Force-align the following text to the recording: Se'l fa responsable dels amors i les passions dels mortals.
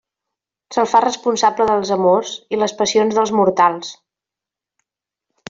Se'l 0.77 0.87
fa 0.93 1.01
responsable 1.03 1.67
dels 1.71 1.91
amors 1.97 2.33
i 2.57 2.59
les 2.63 2.75
passions 2.81 3.19
dels 3.19 3.35
mortals. 3.43 3.93